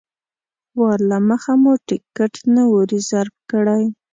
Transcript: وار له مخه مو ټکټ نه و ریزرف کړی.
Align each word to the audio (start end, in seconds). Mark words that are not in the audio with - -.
وار 0.79 0.99
له 1.09 1.17
مخه 1.29 1.53
مو 1.61 1.73
ټکټ 1.87 2.33
نه 2.53 2.63
و 2.71 2.73
ریزرف 2.91 3.35
کړی. 3.51 3.83